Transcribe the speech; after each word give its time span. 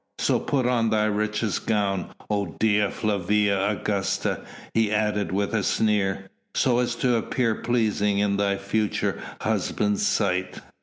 So 0.17 0.39
put 0.39 0.65
on 0.65 0.89
thy 0.89 1.05
richest 1.05 1.67
gown, 1.67 2.15
O 2.27 2.55
Dea 2.59 2.89
Flavia 2.89 3.69
Augusta," 3.69 4.41
he 4.73 4.91
added 4.91 5.31
with 5.31 5.53
a 5.53 5.61
sneer, 5.61 6.31
"so 6.55 6.79
as 6.79 6.95
to 6.95 7.17
appear 7.17 7.53
pleasing 7.53 8.17
in 8.17 8.37
thy 8.37 8.57
future 8.57 9.21
husband's 9.41 10.03
sight." 10.03 10.59